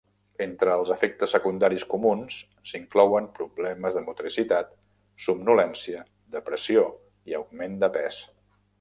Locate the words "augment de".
7.43-7.97